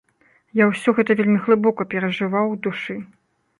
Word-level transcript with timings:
Я 0.59 0.65
ўсё 0.69 0.93
гэта 1.01 1.17
вельмі 1.19 1.37
глыбока 1.45 1.81
перажываў 1.93 2.45
у 2.57 2.59
душы. 2.67 3.01